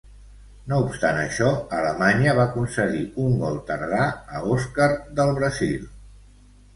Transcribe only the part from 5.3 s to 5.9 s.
Brasil.